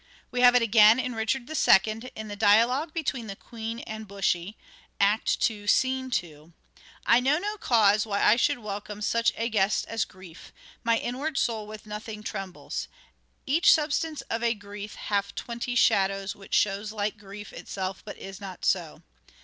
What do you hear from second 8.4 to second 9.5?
welcome such a